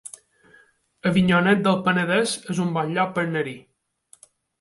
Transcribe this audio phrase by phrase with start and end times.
[1.09, 3.55] Avinyonet del Penedès es un bon lloc per anar-hi